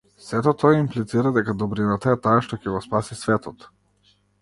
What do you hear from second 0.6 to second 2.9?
тоа имплицира дека добрината е таа што ќе го